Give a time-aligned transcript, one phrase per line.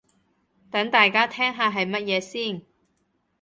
[0.71, 2.63] 等大家聽下係乜嘢先